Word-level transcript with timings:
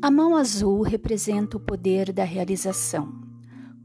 A 0.00 0.10
mão 0.10 0.36
azul 0.36 0.80
representa 0.80 1.58
o 1.58 1.60
poder 1.60 2.12
da 2.14 2.24
realização. 2.24 3.12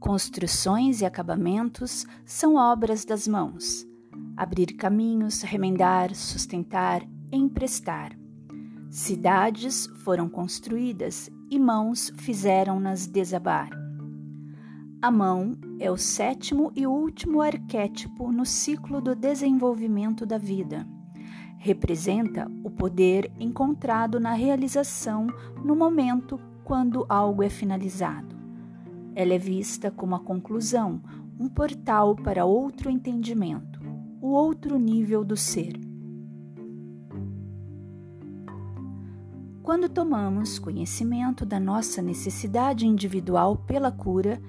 Construções 0.00 1.02
e 1.02 1.04
acabamentos 1.04 2.06
são 2.24 2.54
obras 2.54 3.04
das 3.04 3.28
mãos. 3.28 3.86
Abrir 4.34 4.74
caminhos, 4.74 5.42
remendar, 5.42 6.14
sustentar, 6.14 7.02
emprestar. 7.30 8.16
Cidades 8.88 9.86
foram 10.02 10.26
construídas 10.26 11.28
e 11.50 11.58
mãos 11.58 12.10
fizeram-nas 12.16 13.06
desabar. 13.06 13.83
A 15.04 15.10
mão 15.10 15.52
é 15.78 15.90
o 15.90 15.98
sétimo 15.98 16.72
e 16.74 16.86
último 16.86 17.42
arquétipo 17.42 18.32
no 18.32 18.46
ciclo 18.46 19.02
do 19.02 19.14
desenvolvimento 19.14 20.24
da 20.24 20.38
vida 20.38 20.88
representa 21.58 22.50
o 22.64 22.70
poder 22.70 23.30
encontrado 23.38 24.18
na 24.18 24.32
realização 24.32 25.26
no 25.62 25.76
momento 25.76 26.40
quando 26.64 27.04
algo 27.06 27.42
é 27.42 27.50
finalizado. 27.50 28.34
Ela 29.14 29.34
é 29.34 29.38
vista 29.38 29.90
como 29.90 30.14
a 30.14 30.20
conclusão, 30.20 31.02
um 31.38 31.50
portal 31.50 32.16
para 32.16 32.46
outro 32.46 32.88
entendimento, 32.88 33.78
o 34.22 34.28
outro 34.28 34.78
nível 34.78 35.22
do 35.22 35.36
ser. 35.36 35.78
Quando 39.62 39.86
tomamos 39.86 40.58
conhecimento 40.58 41.44
da 41.44 41.60
nossa 41.60 42.00
necessidade 42.00 42.86
individual 42.86 43.58
pela 43.66 43.92
cura, 43.92 44.40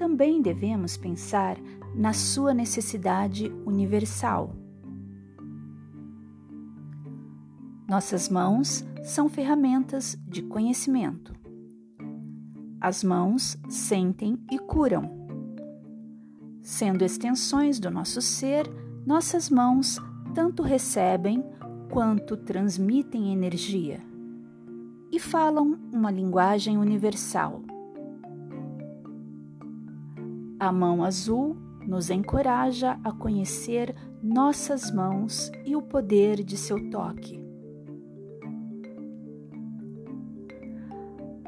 também 0.00 0.40
devemos 0.40 0.96
pensar 0.96 1.58
na 1.94 2.14
sua 2.14 2.54
necessidade 2.54 3.52
universal 3.66 4.56
Nossas 7.86 8.30
mãos 8.30 8.82
são 9.02 9.28
ferramentas 9.28 10.16
de 10.26 10.40
conhecimento. 10.40 11.34
As 12.80 13.04
mãos 13.04 13.58
sentem 13.68 14.38
e 14.50 14.58
curam. 14.58 15.28
Sendo 16.62 17.04
extensões 17.04 17.78
do 17.78 17.90
nosso 17.90 18.22
ser, 18.22 18.66
nossas 19.04 19.50
mãos 19.50 19.98
tanto 20.34 20.62
recebem 20.62 21.44
quanto 21.90 22.38
transmitem 22.38 23.34
energia 23.34 24.00
e 25.12 25.18
falam 25.18 25.78
uma 25.92 26.10
linguagem 26.10 26.78
universal. 26.78 27.60
A 30.60 30.70
mão 30.70 31.02
azul 31.02 31.56
nos 31.86 32.10
encoraja 32.10 33.00
a 33.02 33.10
conhecer 33.10 33.96
nossas 34.22 34.90
mãos 34.90 35.50
e 35.64 35.74
o 35.74 35.80
poder 35.80 36.44
de 36.44 36.58
seu 36.58 36.90
toque. 36.90 37.42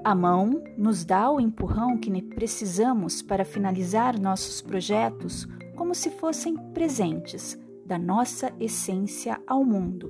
A 0.03 0.15
mão 0.15 0.65
nos 0.79 1.05
dá 1.05 1.31
o 1.31 1.39
empurrão 1.39 1.99
que 1.99 2.23
precisamos 2.23 3.21
para 3.21 3.45
finalizar 3.45 4.19
nossos 4.19 4.63
projetos 4.63 5.47
como 5.77 5.95
se 5.95 6.09
fossem 6.09 6.57
presentes 6.73 7.61
da 7.85 7.99
nossa 7.99 8.51
essência 8.59 9.39
ao 9.47 9.63
mundo. 9.63 10.09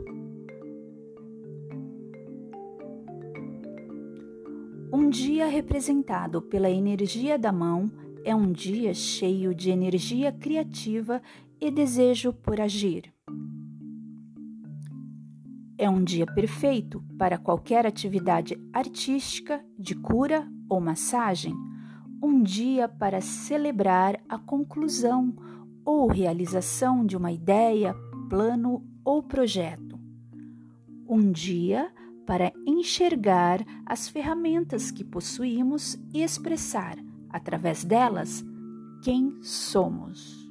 Um 4.93 5.09
dia 5.09 5.49
representado 5.49 6.41
pela 6.41 6.71
energia 6.71 7.37
da 7.37 7.51
mão 7.51 7.91
é 8.25 8.35
um 8.35 8.53
dia 8.53 8.95
cheio 8.95 9.55
de 9.55 9.71
energia 9.71 10.33
criativa 10.33 11.21
e 11.61 11.71
desejo 11.71 12.33
por 12.33 12.61
agir. 12.61 13.13
É 15.77 15.89
um 15.91 16.05
dia 16.05 16.27
perfeito 16.27 17.05
para 17.19 17.39
qualquer 17.39 17.87
atividade 17.87 18.57
artística, 18.73 19.65
de 19.79 19.95
cura 19.95 20.47
ou 20.69 20.81
massagem. 20.81 21.55
Um 22.23 22.43
dia 22.43 22.89
para 22.89 23.21
celebrar 23.21 24.21
a 24.29 24.39
conclusão 24.39 25.35
ou 25.85 26.07
realização 26.07 27.05
de 27.05 27.17
uma 27.17 27.33
ideia, 27.33 27.95
plano 28.31 28.85
ou 29.05 29.23
projeto. 29.23 29.99
Um 31.09 31.33
dia 31.33 31.93
para 32.25 32.53
enxergar 32.65 33.61
as 33.85 34.09
ferramentas 34.09 34.93
que 34.93 35.03
possuímos 35.03 35.99
e 36.15 36.23
expressar, 36.23 36.97
através 37.33 37.85
delas, 37.85 38.45
quem 39.03 39.43
somos. 39.43 40.43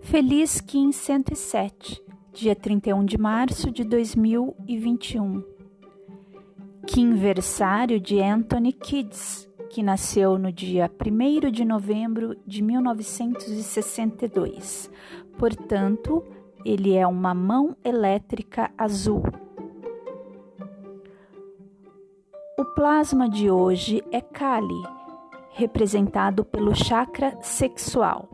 Feliz 0.00 0.58
Kim 0.60 0.90
107, 0.90 2.02
dia 2.32 2.56
31 2.56 3.04
de 3.04 3.18
março 3.18 3.70
de 3.70 3.84
2021. 3.84 5.57
Kimversário 6.90 8.00
de 8.00 8.18
Anthony 8.18 8.72
Kids, 8.72 9.46
que 9.68 9.82
nasceu 9.82 10.38
no 10.38 10.50
dia 10.50 10.90
1 10.90 11.50
de 11.50 11.62
novembro 11.62 12.34
de 12.46 12.62
1962. 12.62 14.90
Portanto, 15.36 16.24
ele 16.64 16.94
é 16.94 17.06
uma 17.06 17.34
mão 17.34 17.76
elétrica 17.84 18.70
azul. 18.76 19.22
O 22.58 22.64
plasma 22.74 23.28
de 23.28 23.50
hoje 23.50 24.02
é 24.10 24.22
Kali, 24.22 24.82
representado 25.50 26.42
pelo 26.42 26.74
chakra 26.74 27.36
sexual. 27.42 28.30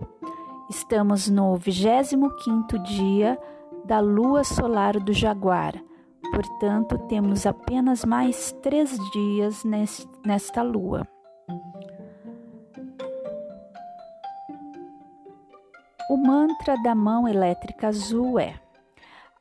Estamos 0.70 1.28
no 1.28 1.59
25º 1.59 2.81
dia 2.84 3.37
da 3.84 3.98
lua 3.98 4.44
solar 4.44 5.00
do 5.00 5.12
Jaguar, 5.12 5.75
portanto, 6.34 6.99
temos 7.06 7.47
apenas 7.47 8.05
mais 8.05 8.53
três 8.62 8.97
dias 9.12 9.62
nesta 10.25 10.62
lua. 10.62 11.06
O 16.11 16.17
mantra 16.17 16.77
da 16.83 16.94
mão 16.94 17.28
elétrica 17.28 17.89
azul 17.89 18.39
é: 18.39 18.55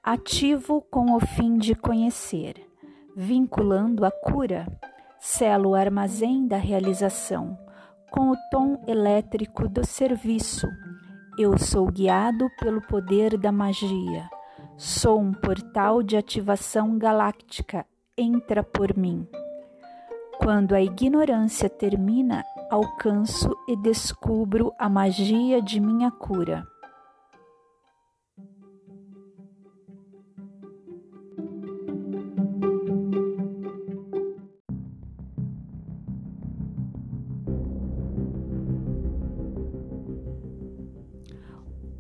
ativo 0.03 0.82
com 0.92 1.16
o 1.16 1.20
fim 1.20 1.58
de 1.58 1.76
conhecer, 1.76 2.56
vinculando 3.16 4.06
a 4.06 4.12
cura, 4.12 4.68
selo 5.20 5.76
armazém 5.76 6.48
da 6.48 6.58
realização, 6.58 7.58
com 8.12 8.32
o 8.32 8.38
tom 8.52 8.84
elétrico 8.88 9.68
do 9.68 9.86
serviço 9.86 10.68
eu 11.36 11.58
sou 11.58 11.88
guiado 11.88 12.48
pelo 12.59 12.80
poder 12.80 13.40
da 13.40 13.52
magia. 13.52 14.30
Sou 14.75 15.19
um 15.19 15.31
portal 15.31 16.01
de 16.01 16.17
ativação 16.17 16.97
galáctica. 16.97 17.85
Entra 18.17 18.63
por 18.63 18.97
mim. 18.97 19.28
Quando 20.39 20.73
a 20.73 20.81
ignorância 20.81 21.69
termina, 21.69 22.44
alcanço 22.72 23.56
e 23.67 23.75
descubro 23.75 24.73
a 24.79 24.89
magia 24.89 25.61
de 25.61 25.79
minha 25.79 26.09
cura. 26.09 26.67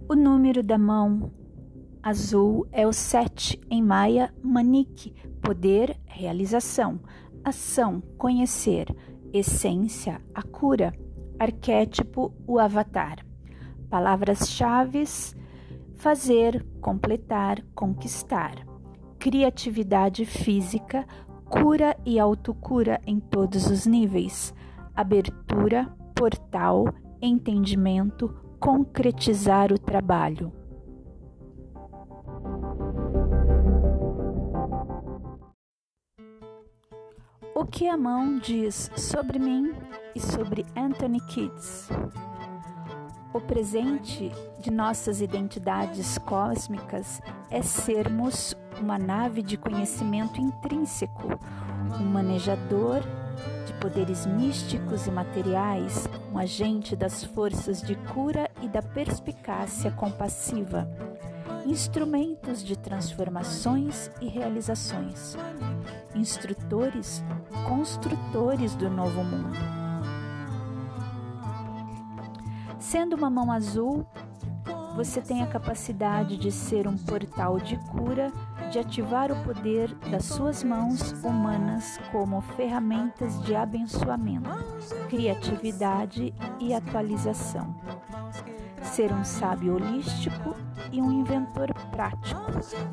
O 0.09 0.15
número 0.15 0.63
da 0.63 0.77
mão 0.77 1.31
azul 2.03 2.67
é 2.73 2.85
o 2.85 2.91
7 2.91 3.61
em 3.69 3.81
Maia 3.81 4.33
Manik, 4.43 5.15
poder, 5.41 5.97
realização, 6.05 6.99
ação, 7.41 8.03
conhecer, 8.17 8.93
essência, 9.31 10.21
a 10.35 10.43
cura, 10.43 10.93
arquétipo, 11.39 12.33
o 12.45 12.59
avatar. 12.59 13.25
Palavras-chave: 13.89 15.05
fazer, 15.95 16.65
completar, 16.81 17.63
conquistar. 17.73 18.67
Criatividade 19.17 20.25
física, 20.25 21.07
cura 21.45 21.95
e 22.05 22.19
autocura 22.19 22.99
em 23.07 23.21
todos 23.21 23.67
os 23.67 23.85
níveis. 23.85 24.53
Abertura, 24.93 25.85
portal, 26.13 26.85
entendimento, 27.21 28.27
concretizar 28.59 29.71
o 29.71 29.79
trabalho. 29.79 30.51
O 37.63 37.65
que 37.65 37.87
a 37.87 37.95
mão 37.95 38.39
diz 38.39 38.91
sobre 38.97 39.39
mim 39.39 39.73
e 40.13 40.19
sobre 40.19 40.65
Anthony 40.75 41.21
Kids? 41.21 41.87
O 43.33 43.39
presente 43.39 44.29
de 44.59 44.69
nossas 44.69 45.21
identidades 45.21 46.17
cósmicas 46.17 47.21
é 47.49 47.61
sermos 47.61 48.53
uma 48.81 48.99
nave 48.99 49.41
de 49.41 49.55
conhecimento 49.55 50.41
intrínseco, 50.41 51.39
um 52.01 52.03
manejador 52.03 52.99
de 53.65 53.73
poderes 53.75 54.25
místicos 54.25 55.07
e 55.07 55.11
materiais, 55.11 56.05
um 56.33 56.37
agente 56.37 56.97
das 56.97 57.23
forças 57.23 57.81
de 57.81 57.95
cura 57.95 58.51
e 58.61 58.67
da 58.67 58.81
perspicácia 58.81 59.89
compassiva, 59.89 60.85
instrumentos 61.65 62.63
de 62.63 62.77
transformações 62.77 64.11
e 64.21 64.27
realizações, 64.27 65.35
instrutores, 66.15 67.23
construtores 67.67 68.75
do 68.75 68.89
novo 68.89 69.23
mundo. 69.23 69.57
Sendo 72.79 73.15
uma 73.15 73.29
mão 73.29 73.51
azul, 73.51 74.05
você 74.95 75.21
tem 75.21 75.41
a 75.41 75.47
capacidade 75.47 76.37
de 76.37 76.51
ser 76.51 76.87
um 76.87 76.95
portal 76.95 77.59
de 77.59 77.77
cura, 77.89 78.31
de 78.71 78.77
ativar 78.77 79.31
o 79.31 79.43
poder 79.43 79.93
das 80.11 80.25
suas 80.25 80.63
mãos 80.63 81.11
humanas 81.23 81.99
como 82.11 82.41
ferramentas 82.41 83.41
de 83.43 83.55
abençoamento, 83.55 84.49
criatividade 85.09 86.33
e 86.59 86.73
atualização. 86.73 87.75
Ser 88.83 89.11
um 89.11 89.23
sábio 89.23 89.75
holístico 89.75 90.55
e 90.93 91.01
um 91.01 91.11
inventor 91.11 91.73
prático, 91.91 92.39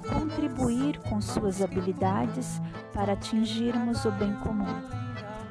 contribuir 0.08 0.98
com 1.00 1.20
suas 1.20 1.62
habilidades 1.62 2.60
para 2.92 3.12
atingirmos 3.12 4.04
o 4.06 4.10
bem 4.12 4.34
comum 4.36 5.00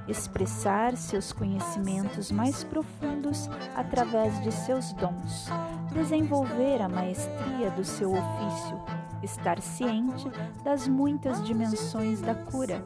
expressar 0.09 0.97
seus 0.97 1.31
conhecimentos 1.31 2.31
mais 2.31 2.63
profundos 2.63 3.47
através 3.75 4.41
de 4.41 4.51
seus 4.51 4.91
dons, 4.93 5.47
desenvolver 5.93 6.81
a 6.81 6.89
maestria 6.89 7.69
do 7.71 7.83
seu 7.83 8.11
ofício, 8.11 8.81
estar 9.21 9.61
ciente 9.61 10.27
das 10.63 10.87
muitas 10.87 11.43
dimensões 11.45 12.21
da 12.21 12.33
cura 12.33 12.83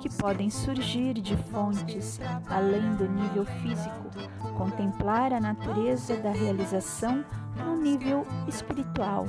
que 0.00 0.08
podem 0.08 0.50
surgir 0.50 1.14
de 1.14 1.36
fontes 1.36 2.20
além 2.48 2.94
do 2.96 3.08
nível 3.08 3.44
físico, 3.44 4.10
contemplar 4.56 5.32
a 5.32 5.40
natureza 5.40 6.16
da 6.16 6.30
realização 6.30 7.24
no 7.64 7.76
nível 7.76 8.26
espiritual, 8.48 9.26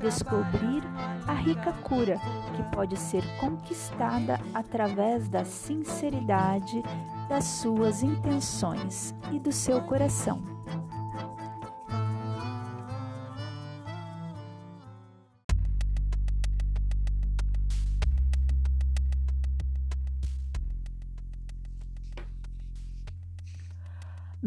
descobrir 0.00 0.82
a 1.26 1.32
rica 1.32 1.72
cura 1.82 2.18
que 2.56 2.62
pode 2.74 2.96
ser 2.96 3.22
conquistada 3.38 4.40
através 4.54 5.28
da 5.28 5.44
sinceridade 5.44 6.82
das 7.28 7.44
suas 7.44 8.02
intenções 8.02 9.14
e 9.32 9.38
do 9.38 9.52
seu 9.52 9.82
coração. 9.82 10.57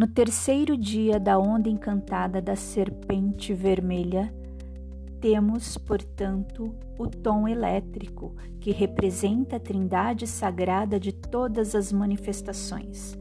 No 0.02 0.08
terceiro 0.08 0.76
dia 0.76 1.20
da 1.20 1.38
onda 1.38 1.70
encantada 1.70 2.42
da 2.42 2.56
serpente 2.56 3.54
vermelha, 3.54 4.34
temos, 5.20 5.78
portanto, 5.78 6.74
o 6.98 7.08
tom 7.08 7.48
elétrico, 7.48 8.36
que 8.60 8.72
representa 8.72 9.58
a 9.58 9.60
trindade 9.60 10.26
sagrada 10.26 11.00
de 11.00 11.12
todas 11.12 11.76
as 11.76 11.94
manifestações. 11.94 13.16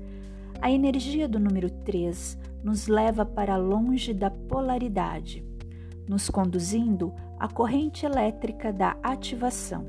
A 0.58 0.70
energia 0.70 1.28
do 1.28 1.38
número 1.38 1.68
3 1.68 2.38
nos 2.64 2.86
leva 2.86 3.26
para 3.26 3.58
longe 3.58 4.14
da 4.14 4.30
polaridade, 4.30 5.44
nos 6.08 6.30
conduzindo 6.30 7.12
à 7.38 7.46
corrente 7.46 8.06
elétrica 8.06 8.72
da 8.72 8.96
ativação. 9.02 9.84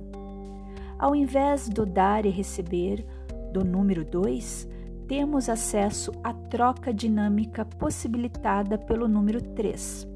Ao 0.99 1.15
invés 1.15 1.69
do 1.69 1.85
dar 1.85 2.25
e 2.25 2.29
receber, 2.29 3.05
do 3.53 3.63
número 3.63 4.03
2, 4.03 4.81
temos 5.11 5.49
acesso 5.49 6.09
à 6.23 6.31
troca 6.31 6.93
dinâmica 6.93 7.65
possibilitada 7.65 8.77
pelo 8.77 9.09
número 9.09 9.41
3. 9.41 10.07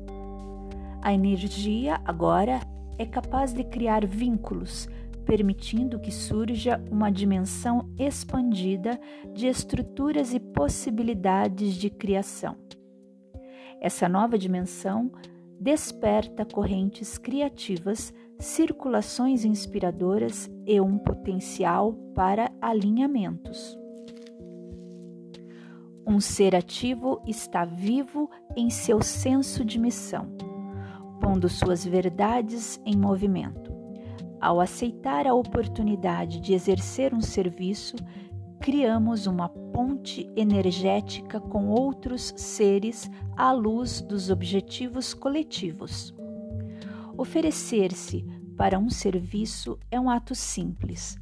A 1.01 1.13
energia 1.13 1.99
agora 2.05 2.61
é 2.97 3.05
capaz 3.05 3.51
de 3.51 3.65
criar 3.65 4.05
vínculos, 4.05 4.87
permitindo 5.25 5.99
que 5.99 6.13
surja 6.13 6.81
uma 6.89 7.11
dimensão 7.11 7.93
expandida 7.99 8.97
de 9.33 9.47
estruturas 9.47 10.33
e 10.33 10.39
possibilidades 10.39 11.73
de 11.73 11.89
criação. 11.89 12.55
Essa 13.81 14.07
nova 14.07 14.37
dimensão 14.37 15.11
desperta 15.59 16.45
correntes 16.45 17.17
criativas, 17.17 18.13
circulações 18.39 19.43
inspiradoras 19.43 20.49
e 20.65 20.79
um 20.79 20.97
potencial 20.97 21.91
para 22.15 22.49
alinhamentos. 22.61 23.77
Um 26.07 26.19
ser 26.19 26.55
ativo 26.55 27.19
está 27.25 27.65
vivo 27.65 28.29
em 28.55 28.69
seu 28.69 29.01
senso 29.01 29.65
de 29.65 29.79
missão, 29.79 30.27
pondo 31.19 31.49
suas 31.49 31.83
verdades 31.83 32.79
em 32.85 32.95
movimento. 32.95 33.73
Ao 34.39 34.61
aceitar 34.61 35.25
a 35.25 35.33
oportunidade 35.33 36.39
de 36.39 36.53
exercer 36.53 37.11
um 37.11 37.21
serviço, 37.21 37.95
criamos 38.59 39.25
uma 39.25 39.49
ponte 39.49 40.29
energética 40.35 41.39
com 41.39 41.69
outros 41.69 42.33
seres 42.37 43.09
à 43.35 43.51
luz 43.51 43.99
dos 43.99 44.29
objetivos 44.29 45.11
coletivos. 45.11 46.13
Oferecer-se 47.17 48.23
para 48.55 48.77
um 48.77 48.91
serviço 48.91 49.79
é 49.89 49.99
um 49.99 50.09
ato 50.09 50.35
simples, 50.35 51.17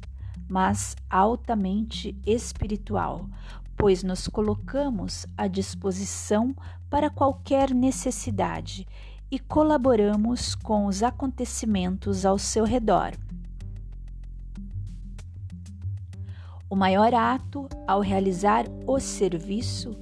mas 0.46 0.94
altamente 1.08 2.14
espiritual, 2.26 3.26
pois 3.76 4.02
nos 4.02 4.28
colocamos 4.28 5.26
à 5.36 5.46
disposição 5.46 6.54
para 6.88 7.10
qualquer 7.10 7.74
necessidade 7.74 8.86
e 9.30 9.38
colaboramos 9.38 10.54
com 10.54 10.86
os 10.86 11.02
acontecimentos 11.02 12.24
ao 12.24 12.38
seu 12.38 12.64
redor. 12.64 13.12
O 16.70 16.76
maior 16.76 17.12
ato 17.14 17.68
ao 17.86 18.00
realizar 18.00 18.64
o 18.86 18.98
serviço 18.98 19.96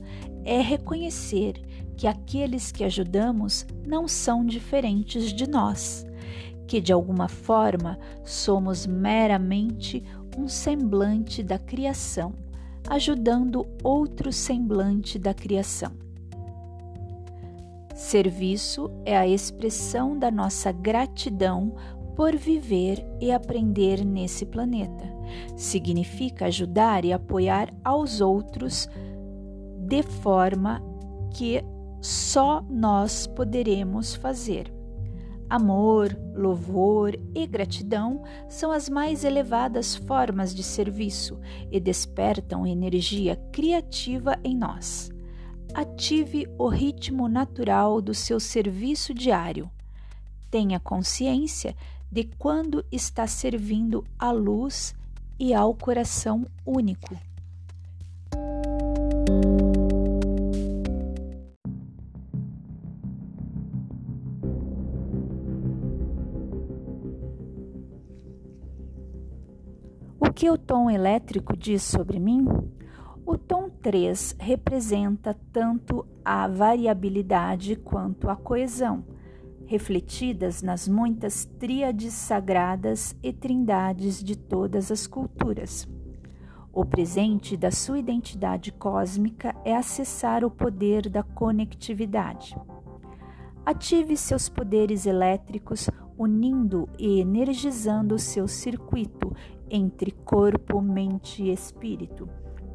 é 0.44 0.60
reconhecer 0.60 1.54
que 1.96 2.06
aqueles 2.06 2.72
que 2.72 2.84
ajudamos 2.84 3.66
não 3.86 4.08
são 4.08 4.44
diferentes 4.44 5.32
de 5.32 5.48
nós, 5.48 6.06
que 6.66 6.80
de 6.80 6.92
alguma 6.92 7.28
forma 7.28 7.98
somos 8.24 8.86
meramente 8.86 10.02
um 10.36 10.48
semblante 10.48 11.42
da 11.42 11.58
criação 11.58 12.34
ajudando 12.88 13.66
outro 13.82 14.32
semblante 14.32 15.18
da 15.18 15.32
criação. 15.32 15.92
Serviço 17.94 18.90
é 19.04 19.16
a 19.16 19.26
expressão 19.26 20.18
da 20.18 20.30
nossa 20.30 20.72
gratidão 20.72 21.74
por 22.16 22.36
viver 22.36 23.04
e 23.20 23.30
aprender 23.30 24.04
nesse 24.04 24.44
planeta. 24.44 25.04
Significa 25.56 26.46
ajudar 26.46 27.04
e 27.04 27.12
apoiar 27.12 27.72
aos 27.84 28.20
outros 28.20 28.88
de 29.78 30.02
forma 30.02 30.82
que 31.30 31.62
só 32.00 32.62
nós 32.68 33.26
poderemos 33.26 34.14
fazer. 34.14 34.72
Amor, 35.52 36.18
louvor 36.34 37.14
e 37.34 37.46
gratidão 37.46 38.24
são 38.48 38.72
as 38.72 38.88
mais 38.88 39.22
elevadas 39.22 39.94
formas 39.94 40.54
de 40.54 40.62
serviço 40.62 41.38
e 41.70 41.78
despertam 41.78 42.66
energia 42.66 43.36
criativa 43.52 44.38
em 44.42 44.56
nós. 44.56 45.10
Ative 45.74 46.48
o 46.56 46.68
ritmo 46.68 47.28
natural 47.28 48.00
do 48.00 48.14
seu 48.14 48.40
serviço 48.40 49.12
diário. 49.12 49.70
Tenha 50.50 50.80
consciência 50.80 51.76
de 52.10 52.24
quando 52.38 52.82
está 52.90 53.26
servindo 53.26 54.06
à 54.18 54.30
luz 54.30 54.94
e 55.38 55.52
ao 55.52 55.74
coração 55.74 56.46
único. 56.64 57.14
Que 70.42 70.50
o 70.50 70.58
tom 70.58 70.90
elétrico 70.90 71.56
diz 71.56 71.84
sobre 71.84 72.18
mim? 72.18 72.44
O 73.24 73.38
tom 73.38 73.70
3 73.70 74.34
representa 74.40 75.38
tanto 75.52 76.04
a 76.24 76.48
variabilidade 76.48 77.76
quanto 77.76 78.28
a 78.28 78.34
coesão, 78.34 79.04
refletidas 79.66 80.60
nas 80.60 80.88
muitas 80.88 81.44
tríades 81.44 82.12
sagradas 82.14 83.14
e 83.22 83.32
trindades 83.32 84.20
de 84.20 84.36
todas 84.36 84.90
as 84.90 85.06
culturas. 85.06 85.88
O 86.72 86.84
presente 86.84 87.56
da 87.56 87.70
sua 87.70 88.00
identidade 88.00 88.72
cósmica 88.72 89.54
é 89.64 89.76
acessar 89.76 90.44
o 90.44 90.50
poder 90.50 91.08
da 91.08 91.22
conectividade. 91.22 92.56
Ative 93.64 94.16
seus 94.16 94.48
poderes 94.48 95.06
elétricos, 95.06 95.88
unindo 96.18 96.88
e 96.98 97.20
energizando 97.20 98.16
o 98.16 98.18
seu 98.18 98.48
circuito 98.48 99.32
entre 99.72 100.12
corpo, 100.12 100.82
mente 100.82 101.42
e 101.42 101.50
espírito, 101.50 102.28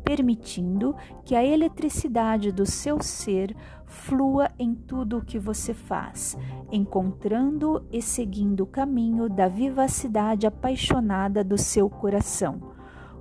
permitindo 0.03 0.95
que 1.23 1.35
a 1.35 1.45
eletricidade 1.45 2.51
do 2.51 2.65
seu 2.65 3.01
ser 3.03 3.55
flua 3.85 4.49
em 4.57 4.73
tudo 4.73 5.19
o 5.19 5.21
que 5.23 5.37
você 5.37 5.75
faz, 5.75 6.35
encontrando 6.71 7.85
e 7.91 8.01
seguindo 8.01 8.61
o 8.61 8.67
caminho 8.67 9.29
da 9.29 9.47
vivacidade 9.47 10.47
apaixonada 10.47 11.43
do 11.43 11.57
seu 11.57 11.87
coração, 11.87 12.73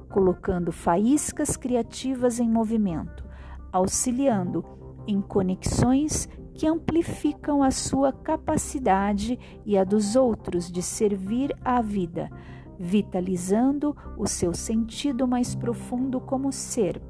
colocando 0.09 0.73
faíscas 0.73 1.55
criativas 1.55 2.41
em 2.41 2.49
movimento, 2.49 3.25
auxiliando 3.71 4.65
em 5.07 5.21
conexões 5.21 6.29
que 6.55 6.67
amplificam 6.67 7.63
a 7.63 7.71
sua 7.71 8.11
capacidade 8.11 9.39
e 9.67 9.77
a 9.77 9.85
dos 9.85 10.17
outros 10.17 10.71
de 10.71 10.81
servir 10.81 11.55
à 11.63 11.83
vida, 11.83 12.31
vitalizando 12.79 13.97
o 14.17 14.27
seu 14.27 14.55
sentido 14.55 15.27
mais 15.27 15.55
profundo 15.55 16.21
como 16.21 16.53
ser, 16.53 17.01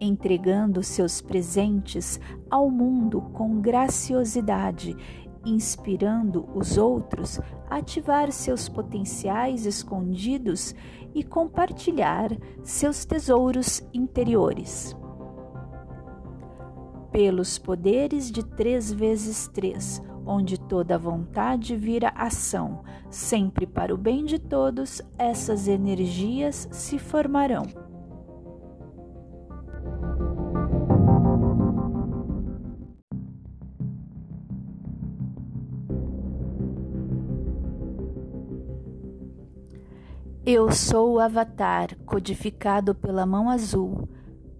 entregando 0.00 0.82
seus 0.82 1.20
presentes 1.20 2.18
ao 2.50 2.70
mundo 2.70 3.20
com 3.32 3.60
graciosidade, 3.60 4.96
inspirando 5.44 6.48
os 6.54 6.76
outros 6.76 7.40
a 7.68 7.76
ativar 7.76 8.30
seus 8.30 8.68
potenciais 8.68 9.66
escondidos 9.66 10.74
e 11.14 11.22
compartilhar 11.22 12.30
seus 12.62 13.04
tesouros 13.04 13.82
interiores. 13.92 14.96
Pelos 17.10 17.58
poderes 17.58 18.30
de 18.30 18.42
três 18.42 18.90
vezes 18.90 19.46
três, 19.48 20.02
onde 20.26 20.58
toda 20.58 20.98
vontade 20.98 21.76
vira 21.76 22.12
ação, 22.14 22.82
sempre 23.10 23.66
para 23.66 23.94
o 23.94 23.98
bem 23.98 24.24
de 24.24 24.38
todos, 24.38 25.02
essas 25.18 25.68
energias 25.68 26.68
se 26.70 26.98
formarão. 26.98 27.64
Eu 40.44 40.72
sou 40.72 41.14
o 41.14 41.20
Avatar, 41.20 41.96
codificado 42.04 42.94
pela 42.94 43.24
mão 43.24 43.48
azul, 43.48 44.08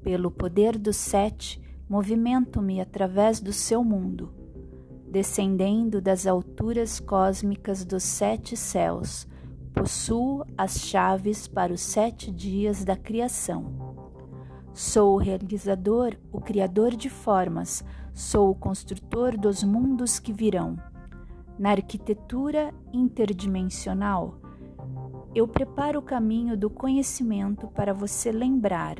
pelo 0.03 0.31
poder 0.31 0.79
do 0.79 0.93
sete 0.93 1.61
movimento-me 1.89 2.81
através 2.81 3.41
do 3.41 3.53
seu 3.53 3.85
mundo, 3.85 4.33
descendendo 5.13 6.01
das 6.01 6.27
alturas 6.27 6.99
cósmicas 6.99 7.85
dos 7.85 8.03
sete 8.03 8.57
céus, 8.57 9.29
possuo 9.75 10.43
as 10.57 10.81
chaves 10.81 11.47
para 11.47 11.71
os 11.71 11.83
sete 11.83 12.33
dias 12.33 12.83
da 12.83 12.97
criação. 12.97 13.93
Sou 14.73 15.15
o 15.15 15.19
realizador, 15.19 16.17
o 16.33 16.41
criador 16.41 16.97
de 16.97 17.11
formas, 17.11 17.85
sou 18.15 18.49
o 18.49 18.55
construtor 18.55 19.37
dos 19.37 19.63
mundos 19.63 20.19
que 20.19 20.33
virão. 20.33 20.79
Na 21.59 21.73
arquitetura 21.73 22.73
interdimensional, 22.91 24.41
eu 25.35 25.47
preparo 25.47 25.99
o 25.99 26.03
caminho 26.03 26.57
do 26.57 26.71
conhecimento 26.71 27.69
para 27.69 27.93
você 27.93 28.33
lembrar, 28.33 28.97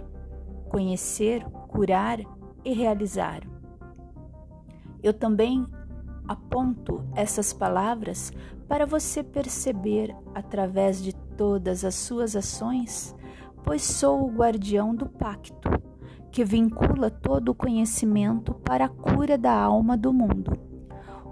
conhecer, 0.69 1.43
curar 1.69 2.21
e 2.63 2.75
realizar. 2.75 3.41
Eu 5.03 5.15
também 5.15 5.67
aponto 6.27 7.05
essas 7.15 7.53
palavras 7.53 8.33
para 8.69 8.87
você 8.87 9.23
perceber 9.23 10.15
através 10.35 11.03
de 11.03 11.15
todas 11.15 11.85
as 11.85 11.95
suas 11.95 12.35
ações, 12.37 13.15
pois 13.65 13.83
sou 13.83 14.25
o 14.25 14.33
guardião 14.33 14.95
do 14.95 15.07
pacto, 15.07 15.71
que 16.31 16.45
vincula 16.45 17.11
todo 17.11 17.51
o 17.51 17.55
conhecimento 17.55 18.55
para 18.55 18.87
a 18.87 18.89
cura 18.89 19.37
da 19.37 19.53
alma 19.53 19.97
do 19.97 20.13
mundo. 20.13 20.59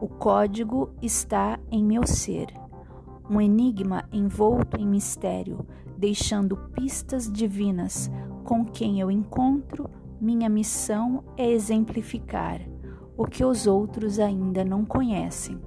O 0.01 0.09
código 0.09 0.91
está 1.01 1.59
em 1.71 1.85
meu 1.85 2.07
ser, 2.07 2.49
um 3.29 3.41
enigma 3.41 4.05
envolto 4.13 4.79
em 4.79 4.87
mistério, 4.87 5.67
deixando 5.97 6.57
pistas 6.75 7.31
divinas 7.31 8.11
com 8.45 8.65
quem 8.65 9.01
eu 9.01 9.11
encontro 9.11 9.89
minha 10.21 10.51
missão 10.51 11.25
é 11.35 11.51
exemplificar 11.51 12.61
o 13.21 13.27
que 13.27 13.45
os 13.45 13.67
outros 13.67 14.19
ainda 14.19 14.65
não 14.65 14.83
conhecem. 14.83 15.61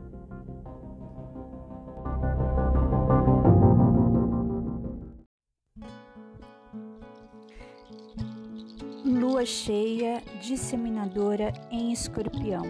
Lua 9.06 9.46
cheia 9.46 10.24
disseminadora 10.42 11.54
em 11.70 11.94
Escorpião. 11.94 12.66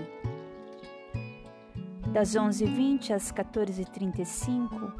Das 2.12 2.36
11h20 2.36 3.12
às 3.12 3.32
14h35, 3.32 4.94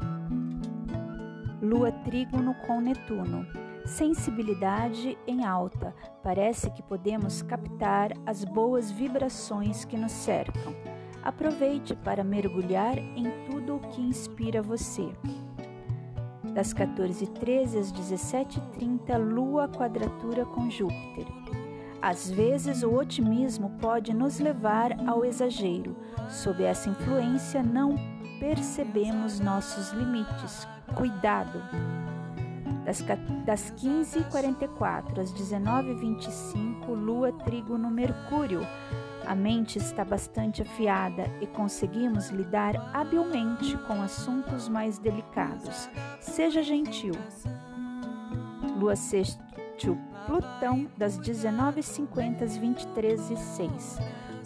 Lua 1.60 1.92
trígono 1.92 2.54
com 2.66 2.80
Netuno 2.80 3.63
sensibilidade 3.84 5.18
em 5.26 5.44
alta. 5.44 5.94
Parece 6.22 6.70
que 6.70 6.82
podemos 6.82 7.42
captar 7.42 8.12
as 8.24 8.44
boas 8.44 8.90
vibrações 8.90 9.84
que 9.84 9.96
nos 9.96 10.12
cercam. 10.12 10.74
Aproveite 11.22 11.94
para 11.94 12.22
mergulhar 12.22 12.98
em 12.98 13.24
tudo 13.50 13.76
o 13.76 13.80
que 13.80 14.00
inspira 14.00 14.62
você. 14.62 15.10
Das 16.54 16.72
14h13 16.72 17.78
às 17.78 17.92
17h30, 17.92 19.16
Lua 19.18 19.68
quadratura 19.68 20.44
com 20.44 20.70
Júpiter. 20.70 21.26
Às 22.00 22.30
vezes, 22.30 22.82
o 22.82 22.92
otimismo 22.92 23.70
pode 23.80 24.12
nos 24.12 24.38
levar 24.38 24.92
ao 25.08 25.24
exagero. 25.24 25.96
Sob 26.28 26.62
essa 26.62 26.90
influência, 26.90 27.62
não 27.62 27.94
percebemos 28.38 29.40
nossos 29.40 29.90
limites. 29.92 30.68
Cuidado! 30.94 31.60
Das, 32.84 33.00
das 33.44 33.72
15h44 33.72 35.18
às 35.18 35.32
19h25, 35.32 36.88
Lua 36.88 37.32
trigo 37.32 37.78
no 37.78 37.90
Mercúrio. 37.90 38.60
A 39.26 39.34
mente 39.34 39.78
está 39.78 40.04
bastante 40.04 40.60
afiada 40.62 41.24
e 41.40 41.46
conseguimos 41.46 42.28
lidar 42.28 42.90
habilmente 42.92 43.76
com 43.86 44.02
assuntos 44.02 44.68
mais 44.68 44.98
delicados. 44.98 45.88
Seja 46.20 46.62
gentil. 46.62 47.14
Lua 48.78 48.94
sextil 48.96 49.98
Plutão 50.26 50.86
das 50.96 51.18
19h50 51.18 52.42
às 52.42 52.58
23h06. 52.58 54.00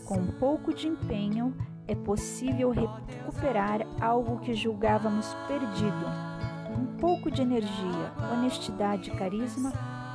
Com 0.04 0.18
um 0.18 0.26
pouco 0.32 0.72
de 0.72 0.88
empenho, 0.88 1.56
é 1.86 1.94
possível 1.94 2.70
recuperar 2.70 3.80
algo 4.00 4.38
que 4.40 4.54
julgávamos 4.54 5.34
perdido 5.46 6.27
pouco 7.00 7.30
de 7.30 7.42
energia, 7.42 8.12
honestidade 8.32 9.10
e 9.10 9.14
carisma 9.14 9.72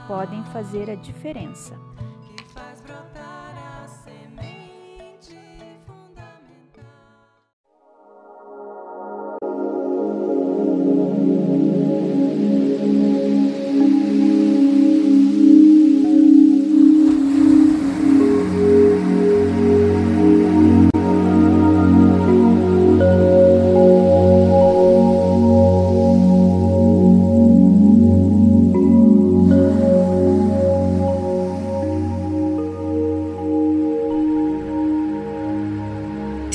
podem 0.07 0.43
fazer 0.45 0.89
a 0.89 0.95
diferença. 0.95 1.79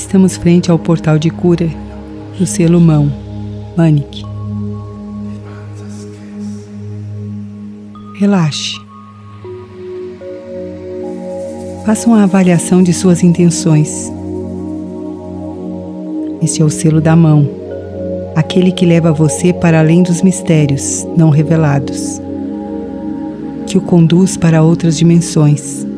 Estamos 0.09 0.37
frente 0.37 0.71
ao 0.71 0.79
portal 0.79 1.19
de 1.19 1.29
cura 1.29 1.69
do 2.39 2.43
selo 2.43 2.81
mão, 2.81 3.13
Manic. 3.77 4.25
Relaxe. 8.17 8.73
Faça 11.85 12.07
uma 12.07 12.23
avaliação 12.23 12.81
de 12.81 12.91
suas 12.91 13.21
intenções. 13.21 14.11
Este 16.41 16.63
é 16.63 16.65
o 16.65 16.71
selo 16.71 16.99
da 16.99 17.15
mão, 17.15 17.47
aquele 18.35 18.71
que 18.71 18.87
leva 18.87 19.13
você 19.13 19.53
para 19.53 19.79
além 19.79 20.01
dos 20.01 20.23
mistérios 20.23 21.07
não 21.15 21.29
revelados. 21.29 22.19
que 23.67 23.77
o 23.77 23.81
conduz 23.81 24.35
para 24.35 24.63
outras 24.63 24.97
dimensões. 24.97 25.88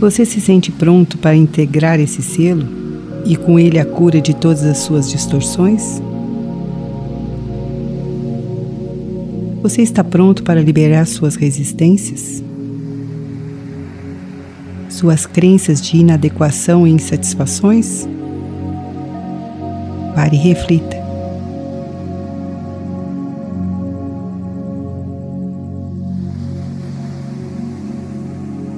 Você 0.00 0.24
se 0.24 0.40
sente 0.40 0.72
pronto 0.72 1.18
para 1.18 1.36
integrar 1.36 2.00
esse 2.00 2.22
selo 2.22 2.66
e 3.26 3.36
com 3.36 3.58
ele 3.58 3.78
a 3.78 3.84
cura 3.84 4.18
de 4.18 4.32
todas 4.32 4.64
as 4.64 4.78
suas 4.78 5.10
distorções? 5.10 6.00
Você 9.62 9.82
está 9.82 10.02
pronto 10.02 10.42
para 10.42 10.62
liberar 10.62 11.06
suas 11.06 11.36
resistências? 11.36 12.42
Suas 14.88 15.26
crenças 15.26 15.82
de 15.82 15.98
inadequação 15.98 16.86
e 16.86 16.90
insatisfações? 16.90 18.08
Pare 20.14 20.34
e 20.34 20.38
reflita. 20.38 20.96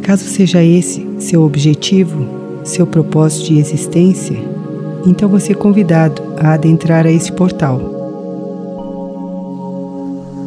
Caso 0.02 0.25
seja 0.25 0.64
esse 0.64 1.12
seu 1.23 1.43
objetivo, 1.43 2.26
seu 2.64 2.87
propósito 2.87 3.47
de 3.47 3.59
existência, 3.59 4.37
então 5.07 5.29
você 5.29 5.52
é 5.52 5.55
convidado 5.55 6.21
a 6.38 6.55
adentrar 6.55 7.07
a 7.07 7.11
esse 7.11 7.33
portal. 7.33 7.81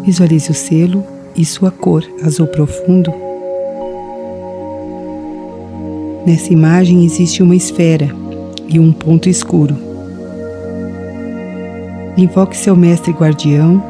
Visualize 0.04 0.52
o 0.52 0.54
selo 0.54 1.04
e 1.36 1.44
sua 1.44 1.72
cor 1.72 2.04
azul 2.24 2.48
profundo. 2.48 3.12
Nessa 6.26 6.52
imagem 6.52 7.06
existe 7.06 7.42
uma 7.42 7.56
esfera 7.56 8.10
e 8.68 8.80
um 8.80 8.92
ponto 8.92 9.30
escuro. 9.30 9.76
Invoque 12.18 12.56
seu 12.56 12.76
mestre 12.76 13.12
guardião 13.12 13.82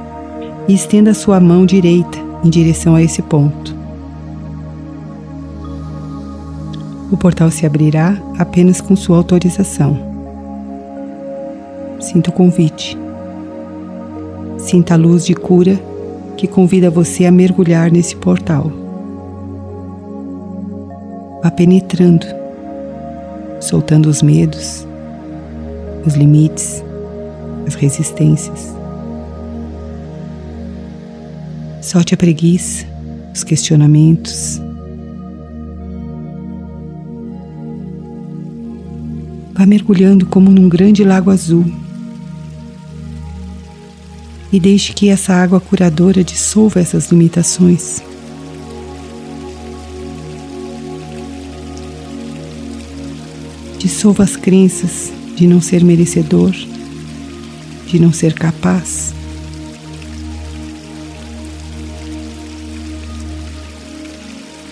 e 0.67 0.73
estenda 0.73 1.13
sua 1.13 1.39
mão 1.39 1.65
direita 1.65 2.17
em 2.43 2.49
direção 2.49 2.95
a 2.95 3.01
esse 3.01 3.21
ponto. 3.21 3.74
O 7.11 7.17
portal 7.17 7.51
se 7.51 7.65
abrirá 7.65 8.17
apenas 8.37 8.81
com 8.81 8.95
sua 8.95 9.17
autorização. 9.17 9.97
Sinta 11.99 12.29
o 12.29 12.33
convite. 12.33 12.97
Sinta 14.57 14.95
a 14.95 14.97
luz 14.97 15.25
de 15.25 15.33
cura 15.33 15.79
que 16.35 16.47
convida 16.47 16.89
você 16.89 17.25
a 17.25 17.31
mergulhar 17.31 17.91
nesse 17.91 18.15
portal. 18.15 18.71
Vá 21.43 21.51
penetrando, 21.51 22.25
soltando 23.61 24.09
os 24.09 24.21
medos, 24.21 24.85
os 26.05 26.15
limites, 26.15 26.83
as 27.67 27.75
resistências. 27.75 28.75
Solte 31.81 32.15
a 32.15 32.17
preguiça, 32.17 32.85
os 33.33 33.43
questionamentos. 33.43 34.59
Vá 39.55 39.65
mergulhando 39.65 40.25
como 40.25 40.51
num 40.51 40.67
grande 40.67 41.03
lago 41.03 41.31
azul 41.31 41.65
e 44.55 44.59
deixe 44.59 44.93
que 44.93 45.09
essa 45.09 45.33
água 45.33 45.59
curadora 45.59 46.23
dissolva 46.23 46.79
essas 46.79 47.11
limitações. 47.11 48.01
Dissolva 53.77 54.23
as 54.23 54.37
crenças 54.37 55.11
de 55.35 55.45
não 55.45 55.59
ser 55.59 55.83
merecedor, 55.83 56.53
de 57.85 57.99
não 57.99 58.13
ser 58.13 58.33
capaz. 58.33 59.13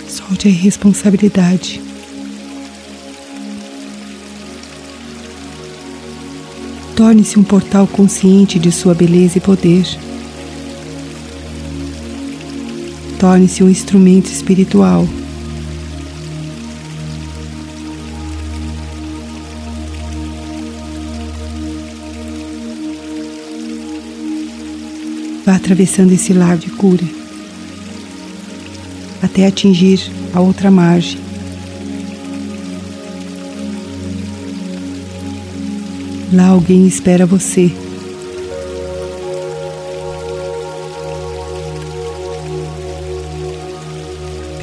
Solte 0.08 0.48
a 0.48 0.52
irresponsabilidade. 0.52 1.93
Torne-se 6.96 7.40
um 7.40 7.44
portal 7.44 7.88
consciente 7.88 8.60
de 8.60 8.72
sua 8.72 8.94
beleza 8.94 9.38
e 9.38 9.42
poder. 9.42 9.86
Torne-se 13.20 13.64
um 13.64 13.70
instrumento 13.70 14.28
espiritual. 14.28 15.08
Vá 25.46 25.56
atravessando 25.56 26.12
esse 26.12 26.32
lago 26.32 26.60
de 26.60 26.70
cura 26.72 27.24
até 29.24 29.48
atingir 29.48 30.12
a 30.34 30.42
outra 30.42 30.70
margem. 30.70 31.23
Lá 36.34 36.48
alguém 36.48 36.88
espera 36.88 37.28
você. 37.28 37.72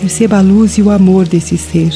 Perceba 0.01 0.39
a 0.39 0.41
luz 0.41 0.79
e 0.79 0.83
o 0.83 0.91
amor 0.91 1.29
desse 1.29 1.57
ser. 1.57 1.93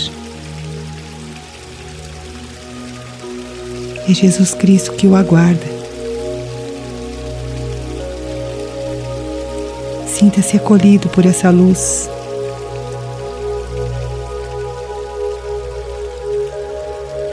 É 4.09 4.15
Jesus 4.15 4.55
Cristo 4.55 4.93
que 4.93 5.09
o 5.09 5.17
aguarda. 5.17 5.67
Sinta-se 10.07 10.57
acolhido 10.57 11.09
por 11.09 11.27
essa 11.27 11.51
luz. 11.51 12.09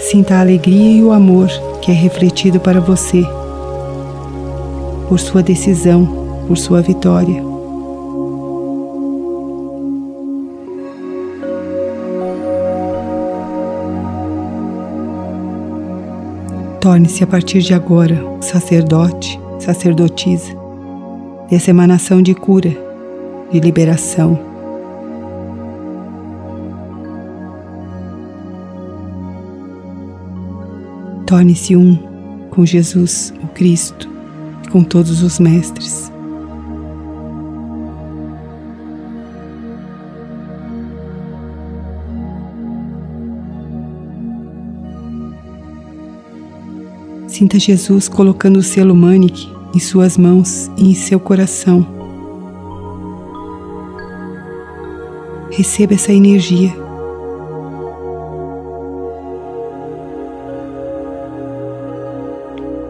Sinta 0.09 0.37
a 0.37 0.39
alegria 0.39 0.97
e 0.97 1.03
o 1.03 1.11
amor 1.11 1.70
que 1.81 1.91
é 1.91 1.93
refletido 1.93 2.59
para 2.59 2.79
você 2.79 3.23
por 5.09 5.19
sua 5.19 5.41
decisão, 5.41 6.43
por 6.47 6.57
sua 6.57 6.81
vitória. 6.81 7.43
Torne-se 16.79 17.23
a 17.23 17.27
partir 17.27 17.59
de 17.61 17.73
agora 17.73 18.17
sacerdote, 18.39 19.39
sacerdotisa 19.59 20.55
dessa 21.49 21.69
emanação 21.69 22.21
de 22.21 22.33
cura, 22.33 22.75
de 23.51 23.59
liberação 23.59 24.50
Torne-se 31.31 31.77
um 31.77 31.95
com 32.49 32.65
Jesus, 32.65 33.33
o 33.41 33.47
Cristo, 33.47 34.09
e 34.65 34.67
com 34.67 34.83
todos 34.83 35.23
os 35.23 35.39
mestres. 35.39 36.11
Sinta 47.27 47.57
Jesus 47.57 48.09
colocando 48.09 48.57
o 48.57 48.61
selo 48.61 48.93
Manic 48.93 49.47
em 49.73 49.79
suas 49.79 50.17
mãos 50.17 50.69
e 50.75 50.91
em 50.91 50.93
seu 50.93 51.17
coração. 51.17 51.87
Receba 55.49 55.93
essa 55.93 56.11
energia 56.11 56.90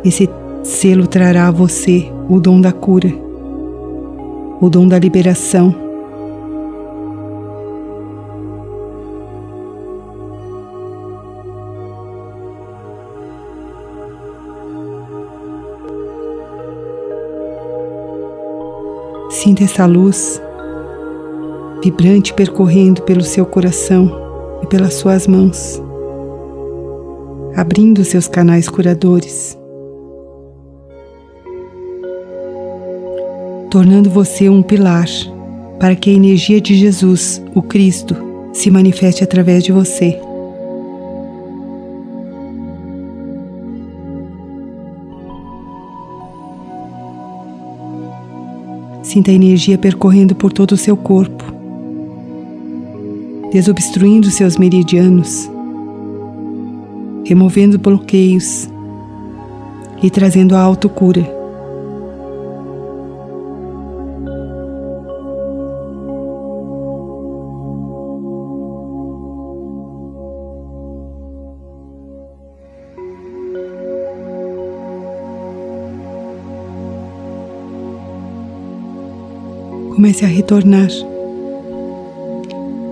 Esse 0.03 0.27
selo 0.63 1.05
trará 1.05 1.47
a 1.47 1.51
você 1.51 2.11
o 2.27 2.39
dom 2.39 2.59
da 2.59 2.71
cura, 2.71 3.11
o 4.59 4.69
dom 4.69 4.87
da 4.87 4.97
liberação. 4.97 5.75
Sinta 19.29 19.63
essa 19.63 19.85
luz 19.85 20.41
vibrante 21.83 22.33
percorrendo 22.33 23.01
pelo 23.03 23.23
seu 23.23 23.45
coração 23.45 24.11
e 24.61 24.67
pelas 24.67 24.95
suas 24.95 25.25
mãos, 25.25 25.81
abrindo 27.55 28.03
seus 28.03 28.27
canais 28.27 28.69
curadores. 28.69 29.60
Tornando 33.71 34.09
você 34.09 34.49
um 34.49 34.61
pilar 34.61 35.07
para 35.79 35.95
que 35.95 36.09
a 36.09 36.13
energia 36.13 36.59
de 36.59 36.75
Jesus, 36.75 37.41
o 37.55 37.61
Cristo, 37.61 38.13
se 38.51 38.69
manifeste 38.69 39.23
através 39.23 39.63
de 39.63 39.71
você. 39.71 40.19
Sinta 49.01 49.31
a 49.31 49.33
energia 49.33 49.77
percorrendo 49.77 50.35
por 50.35 50.51
todo 50.51 50.73
o 50.73 50.77
seu 50.77 50.97
corpo, 50.97 51.45
desobstruindo 53.53 54.29
seus 54.29 54.57
meridianos, 54.57 55.49
removendo 57.25 57.79
bloqueios 57.79 58.69
e 60.03 60.09
trazendo 60.09 60.57
a 60.57 60.59
autocura. 60.59 61.40
Comece 79.95 80.23
a 80.23 80.27
retornar, 80.27 80.89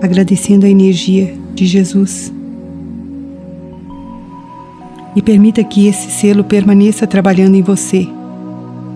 agradecendo 0.02 0.66
a 0.66 0.68
energia 0.68 1.34
de 1.54 1.66
Jesus. 1.66 2.32
E 5.16 5.22
permita 5.22 5.64
que 5.64 5.86
esse 5.86 6.10
selo 6.10 6.44
permaneça 6.44 7.06
trabalhando 7.06 7.54
em 7.54 7.62
você, 7.62 8.06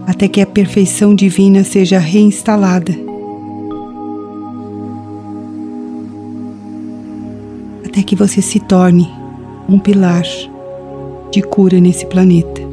até 0.06 0.28
que 0.28 0.40
a 0.40 0.46
perfeição 0.46 1.14
divina 1.14 1.64
seja 1.64 1.98
reinstalada. 1.98 2.94
Até 7.86 8.02
que 8.02 8.14
você 8.14 8.42
se 8.42 8.60
torne 8.60 9.10
um 9.68 9.78
pilar 9.78 10.24
de 11.32 11.42
cura 11.42 11.80
nesse 11.80 12.06
planeta. 12.06 12.63